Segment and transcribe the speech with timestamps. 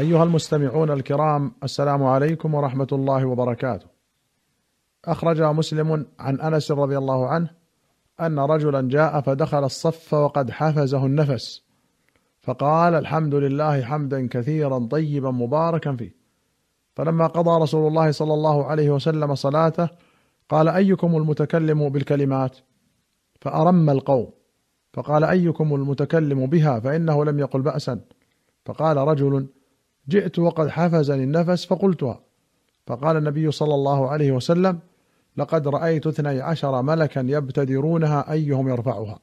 [0.00, 3.86] أيها المستمعون الكرام السلام عليكم ورحمة الله وبركاته.
[5.04, 7.50] أخرج مسلم عن أنس رضي الله عنه
[8.20, 11.62] أن رجلا جاء فدخل الصف وقد حفزه النفس
[12.40, 16.14] فقال الحمد لله حمدا كثيرا طيبا مباركا فيه.
[16.94, 19.88] فلما قضى رسول الله صلى الله عليه وسلم صلاته
[20.48, 22.58] قال أيكم المتكلم بالكلمات؟
[23.40, 24.30] فأرم القوم
[24.92, 28.00] فقال أيكم المتكلم بها فإنه لم يقل بأسا
[28.64, 29.48] فقال رجل
[30.08, 32.20] جئت وقد حفزني النفس فقلتها.
[32.86, 34.78] فقال النبي صلى الله عليه وسلم
[35.36, 39.18] لقد رأيت اثني عشر ملكا يبتدرونها أيهم يرفعها؟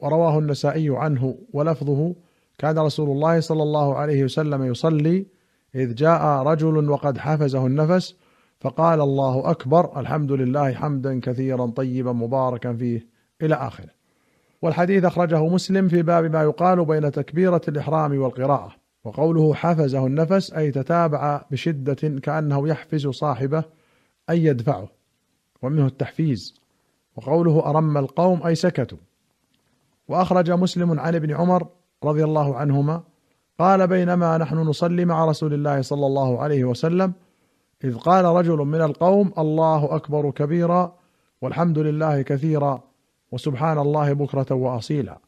[0.00, 2.14] ورواه النسائي عنه ولفظه
[2.58, 5.26] كان رسول الله صلى الله عليه وسلم يصلي
[5.74, 8.14] إذ جاء رجل وقد حفزه النفس
[8.60, 13.06] فقال الله أكبر الحمد لله حمدا كثيرا طيبا مباركا فيه.
[13.42, 13.88] إلى آخره.
[14.62, 18.72] والحديث أخرجه مسلم في باب ما يقال بين تكبيرة الإحرام والقراءة.
[19.08, 23.64] وقوله حفزه النفس أي تتابع بشدة كأنه يحفز صاحبه
[24.30, 24.88] أي يدفعه.
[25.62, 26.54] ومنه التحفيز.
[27.16, 28.98] وقوله أرم القوم أي سكتوا.
[30.08, 31.66] وأخرج مسلم عن ابن عمر
[32.04, 33.02] رضي الله عنهما
[33.58, 37.12] قال بينما نحن نصلي مع رسول الله صلى الله عليه وسلم
[37.84, 40.96] إذ قال رجل من القوم الله أكبر كبيرا
[41.42, 42.82] والحمد لله كثيرا
[43.32, 45.18] وسبحان الله بكرة وأصيلا.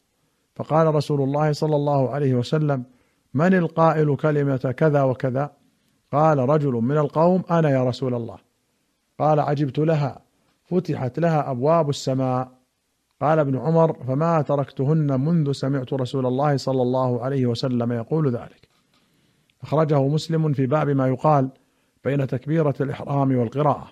[0.55, 2.83] فقال رسول الله صلى الله عليه وسلم
[3.33, 5.51] من القائل كلمة كذا وكذا؟
[6.11, 8.37] قال رجل من القوم أنا يا رسول الله.
[9.19, 10.21] قال عجبت لها
[10.63, 12.51] فتحت لها أبواب السماء.
[13.21, 18.67] قال ابن عمر فما تركتهن منذ سمعت رسول الله صلى الله عليه وسلم يقول ذلك.
[19.63, 21.49] أخرجه مسلم في باب ما يقال
[22.03, 23.91] بين تكبيرة الإحرام والقراءة.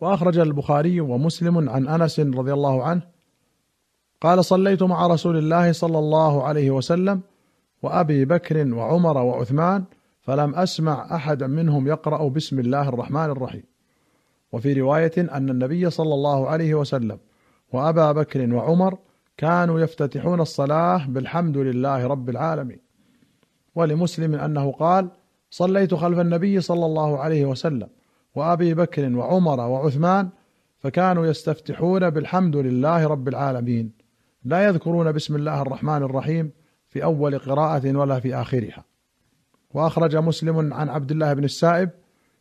[0.00, 3.02] وأخرج البخاري ومسلم عن أنس رضي الله عنه
[4.20, 7.20] قال صليت مع رسول الله صلى الله عليه وسلم
[7.84, 9.84] وأبي بكر وعمر وعثمان
[10.20, 13.62] فلم أسمع احدا منهم يقرأ بسم الله الرحمن الرحيم.
[14.52, 17.18] وفي رواية أن النبي صلى الله عليه وسلم
[17.72, 18.98] وأبا بكر وعمر
[19.36, 22.80] كانوا يفتتحون الصلاة بالحمد لله رب العالمين.
[23.74, 25.10] ولمسلم أنه قال
[25.50, 27.88] صليت خلف النبي صلى الله عليه وسلم
[28.34, 30.28] وأبي بكر وعمر وعثمان
[30.78, 33.92] فكانوا يستفتحون بالحمد لله رب العالمين.
[34.44, 36.63] لا يذكرون بسم الله الرحمن الرحيم
[36.94, 38.84] في أول قراءة ولا في آخرها.
[39.74, 41.90] وأخرج مسلم عن عبد الله بن السائب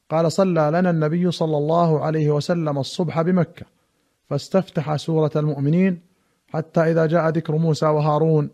[0.10, 3.66] قال صلى لنا النبي صلى الله عليه وسلم الصبح بمكة
[4.30, 6.02] فاستفتح سورة المؤمنين
[6.48, 8.50] حتى إذا جاء ذكر موسى وهارون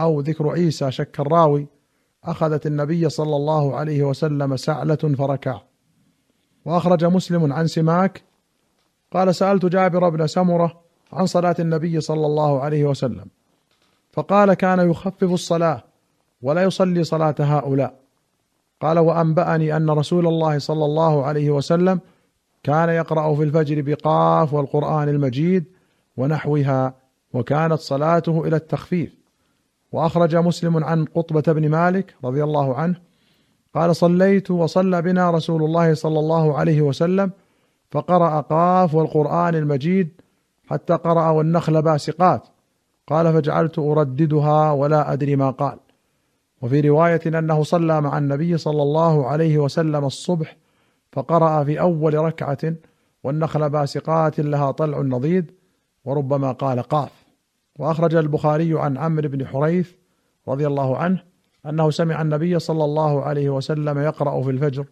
[0.00, 1.66] أو ذكر عيسى شك الراوي
[2.24, 5.60] أخذت النبي صلى الله عليه وسلم سعلة فركع.
[6.64, 8.22] وأخرج مسلم عن سماك
[9.12, 10.80] قال سألت جابر بن سمرة
[11.12, 13.26] عن صلاة النبي صلى الله عليه وسلم.
[14.14, 15.82] فقال كان يخفف الصلاة
[16.42, 17.94] ولا يصلي صلاة هؤلاء.
[18.80, 22.00] قال وأنبأني أن رسول الله صلى الله عليه وسلم
[22.62, 25.64] كان يقرأ في الفجر بقاف والقرآن المجيد
[26.16, 26.94] ونحوها
[27.32, 29.14] وكانت صلاته إلى التخفيف.
[29.92, 32.96] وأخرج مسلم عن قطبة بن مالك رضي الله عنه
[33.74, 37.30] قال صليت وصلى بنا رسول الله صلى الله عليه وسلم
[37.90, 40.08] فقرأ قاف والقرآن المجيد
[40.66, 42.53] حتى قرأ والنخل باسقات.
[43.06, 45.78] قال فجعلت أرددها ولا أدري ما قال.
[46.62, 50.56] وفي رواية أنه صلى مع النبي صلى الله عليه وسلم الصبح
[51.12, 52.74] فقرأ في أول ركعة
[53.24, 55.50] والنخل باسقات لها طلع نضيد
[56.04, 57.24] وربما قال قاف.
[57.78, 59.92] وأخرج البخاري عن عمرو بن حريث
[60.48, 61.22] رضي الله عنه
[61.66, 64.86] أنه سمع النبي صلى الله عليه وسلم يقرأ في الفجر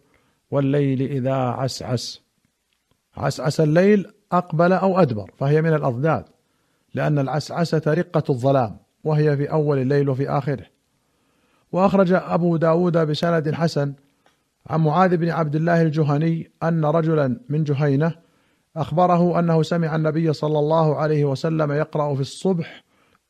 [0.51, 2.21] والليل إذا عسعس.
[3.17, 6.25] عسعس الليل أقبل أو أدبر فهي من الأضداد.
[6.93, 10.65] لأن العسعسة رقة الظلام وهي في أول الليل وفي آخره.
[11.71, 13.93] وأخرج أبو داود بسند حسن
[14.67, 18.15] عن معاذ بن عبد الله الجهني أن رجلا من جهينة
[18.77, 22.83] أخبره أنه سمع النبي صلى الله عليه وسلم يقرأ في الصبح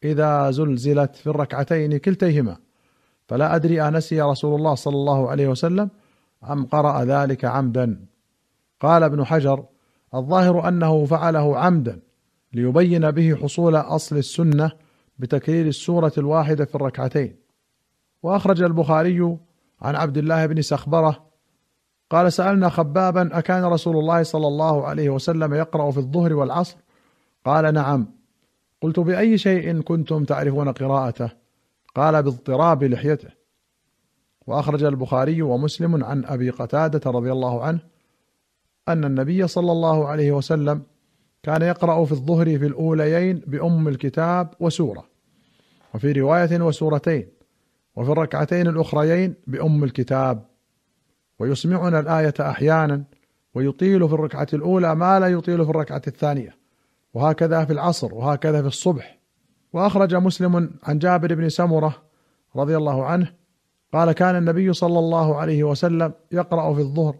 [0.03, 2.57] إذا زلزلت في الركعتين كلتيهما.
[3.27, 5.89] فلا أدري أنسي رسول الله صلى الله عليه وسلم
[6.49, 8.05] أم قرأ ذلك عمدا.
[8.79, 9.65] قال ابن حجر
[10.15, 11.99] الظاهر أنه فعله عمدا.
[12.53, 14.71] ليبين به حصول أصل السنة
[15.19, 17.35] بتكرير السورة الواحدة في الركعتين.
[18.23, 19.37] وأخرج البخاري
[19.81, 21.25] عن عبد الله بن سخبرة
[22.09, 26.77] قال سألنا خبابا أكان رسول الله صلى الله عليه وسلم يقرأ في الظهر والعصر؟
[27.45, 28.07] قال نعم.
[28.81, 31.29] قلت بأي شيء كنتم تعرفون قراءته؟
[31.95, 33.29] قال باضطراب لحيته.
[34.47, 37.79] وأخرج البخاري ومسلم عن أبي قتادة رضي الله عنه
[38.87, 40.81] أن النبي صلى الله عليه وسلم
[41.43, 45.05] كان يقرأ في الظهر في الأوليين بأم الكتاب وسورة
[45.93, 47.27] وفي رواية وسورتين
[47.95, 50.45] وفي الركعتين الأخريين بأم الكتاب
[51.39, 53.03] ويسمعنا الآية أحيانا
[53.53, 56.55] ويطيل في الركعة الأولى ما لا يطيل في الركعة الثانية
[57.13, 59.19] وهكذا في العصر وهكذا في الصبح.
[59.73, 62.03] وأخرج مسلم عن جابر بن سمرة
[62.55, 63.33] رضي الله عنه
[63.93, 67.15] قال كان النبي صلى الله عليه وسلم يقرأ في الظهر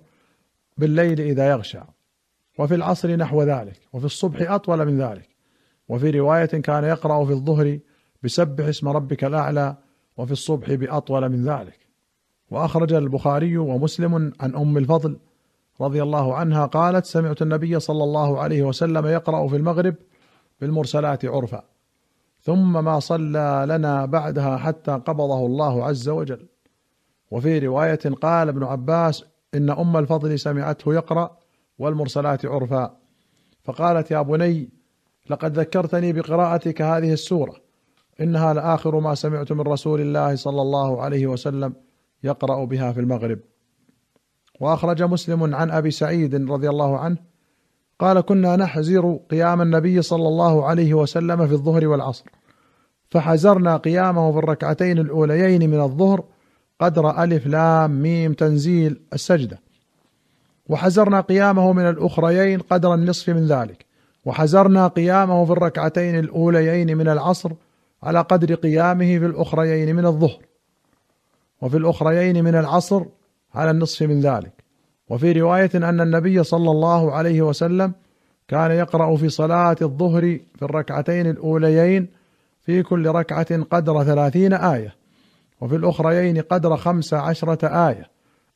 [0.78, 1.80] بالليل إذا يغشى.
[2.60, 5.30] وفي العصر نحو ذلك وفي الصبح أطول من ذلك
[5.90, 7.80] وفي رواية كان يقرأ في الظهر
[8.24, 9.78] بسبح اسم ربك الأعلى
[10.18, 11.80] وفي الصبح بأطول من ذلك.
[12.52, 15.20] وأخرج البخاري ومسلم عن أم الفضل
[15.82, 19.96] رضي الله عنها قالت سمعت النبي صلى الله عليه وسلم يقرأ في المغرب
[20.62, 21.64] بالمرسلات عرفا
[22.42, 26.48] ثم ما صلى لنا بعدها حتى قبضه الله عز وجل.
[27.32, 31.38] وفي رواية قال ابن عباس إن أم الفضل سمعته يقرأ
[31.80, 32.98] والمرسلات عرفا.
[33.64, 34.70] فقالت يا بني
[35.30, 37.56] لقد ذكرتني بقراءتك هذه السورة.
[38.22, 41.74] إنها لآخر ما سمعت من رسول الله صلى الله عليه وسلم
[42.24, 43.40] يقرأ بها في المغرب.
[44.60, 47.18] وأخرج مسلم عن أبي سعيد رضي الله عنه
[48.00, 52.26] قال كنا نحزر قيام النبي صلى الله عليه وسلم في الظهر والعصر.
[53.10, 56.24] فحزرنا قيامه في الركعتين الأوليين من الظهر
[56.80, 59.60] قدر ألف لام ميم تنزيل السجدة.
[60.70, 63.86] وحزرنا قيامه من الأخريين قدر النصف من ذلك.
[64.26, 67.52] وحزرنا قيامه في الركعتين الأوليين من العصر
[68.04, 70.40] على قدر قيامه في الأخريين من الظهر.
[71.62, 73.06] وفي الأخريين من العصر
[73.56, 74.64] على النصف من ذلك.
[75.10, 77.94] وفي رواية أن النبي صلى الله عليه وسلم
[78.48, 80.22] كان يقرأ في صلاة الظهر
[80.56, 82.08] في الركعتين الأوليين
[82.62, 84.96] في كل ركعة قدر ثلاثين آية.
[85.62, 88.10] وفي الأخريين قدر خمس عشرة آية.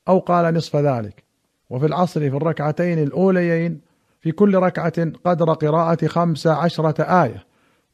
[0.07, 1.26] أو قال نصف ذلك.
[1.69, 3.81] وفي العصر في الركعتين الأوليين
[4.19, 7.45] في كل ركعة قدر قراءة خمس عشرة آية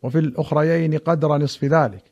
[0.03, 2.03] وفي الأخريين قدر نصف ذلك.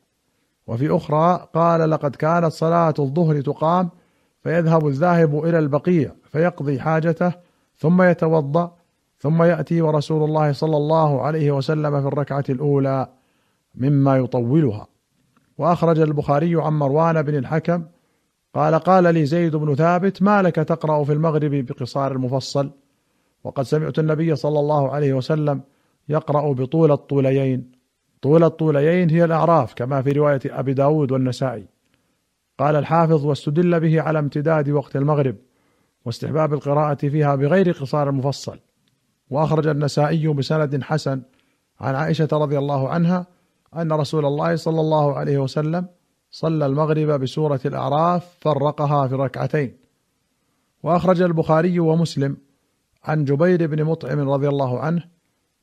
[0.66, 3.90] وفي أخرى قال لقد كانت صلاة الظهر تقام
[4.42, 7.32] فيذهب الذاهب إلى البقيع فيقضي حاجته
[7.78, 8.76] ثم يتوضأ
[9.18, 13.08] ثم يأتي ورسول الله صلى الله عليه وسلم في الركعة الأولى
[13.74, 14.86] مما يطولها.
[15.58, 17.84] وأخرج البخاري عن مروان بن الحكم
[18.54, 22.70] قال قال لي زيد بن ثابت ما لك تقرأ في المغرب بقصار المفصل؟
[23.44, 25.60] وقد سمعت النبي صلى الله عليه وسلم
[26.08, 27.72] يقرأ بطول الطوليين.
[28.22, 31.66] طول الطوليين هي الأعراف كما في رواية أبي داود والنسائي.
[32.58, 35.36] قال الحافظ واستدل به على امتداد وقت المغرب
[36.04, 38.58] واستحباب القراءة فيها بغير قصار المفصل.
[39.30, 41.22] وأخرج النسائي بسند حسن
[41.80, 43.26] عن عائشة رضي الله عنها
[43.76, 45.86] أن رسول الله صلى الله عليه وسلم
[46.32, 49.76] صلى المغرب بسورة الأعراف فرقها في ركعتين.
[50.82, 52.36] وأخرج البخاري ومسلم
[53.04, 55.04] عن جبير بن مطعم رضي الله عنه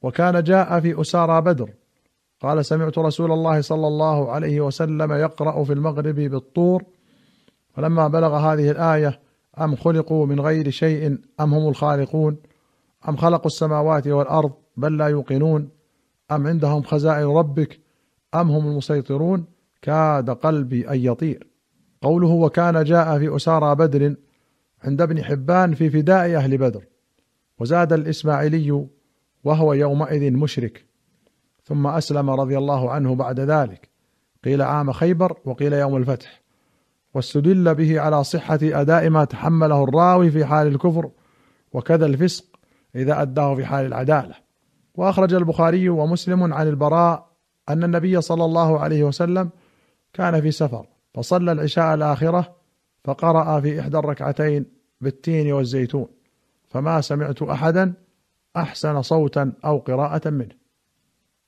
[0.01, 1.69] وكان جاء في أسارى بدر.
[2.41, 6.83] قال سمعت رسول الله صلى الله عليه وسلم يقرأ في المغرب بالطور
[7.73, 9.19] فلما بلغ هذه الآية
[9.61, 12.37] أم خلقوا من غير شيء أم هم الخالقون؟
[13.09, 15.69] أم خلقوا السماوات والأرض بل لا يوقنون؟
[16.31, 17.79] أم عندهم خزائن ربك
[18.35, 19.45] أم هم المسيطرون؟
[19.81, 21.47] كاد قلبي أن يطير.
[22.01, 24.15] قوله وكان جاء في أسارى بدر
[24.83, 26.83] عند ابن حبان في فداء أهل بدر
[27.59, 28.87] وزاد الإسماعيلي
[29.43, 30.85] وهو يومئذ مشرك.
[31.63, 33.89] ثم أسلم رضي الله عنه بعد ذلك.
[34.43, 36.41] قيل عام خيبر وقيل يوم الفتح.
[37.13, 41.09] واستدل به على صحة أداء ما تحمله الراوي في حال الكفر
[41.73, 42.45] وكذا الفسق
[42.95, 44.35] إذا أداه في حال العدالة.
[44.95, 47.29] وأخرج البخاري ومسلم عن البراء
[47.69, 49.49] أن النبي صلى الله عليه وسلم
[50.19, 52.55] كان في سفر فصلى العشاء الآخرة
[53.03, 54.65] فقرأ في إحدى الركعتين
[55.01, 56.07] بالتين والزيتون
[56.69, 57.93] فما سمعت أحدا
[58.57, 60.55] أحسن صوتا أو قراءة منه.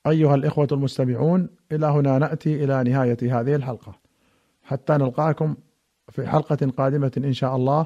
[0.08, 4.00] أيها الإخوة المستمعون إلى هنا نأتي إلى نهاية هذه الحلقة.
[4.64, 5.56] حتى نلقاكم
[6.10, 7.86] في حلقة قادمة إن شاء الله.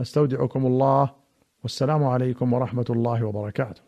[0.00, 1.10] نستودعكم الله.
[1.62, 3.82] والسلام عليكم ورحمة الله وبركاته.